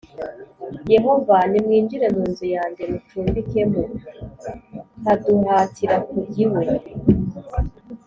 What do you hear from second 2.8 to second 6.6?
mucumbikemo k Aduhatira kujya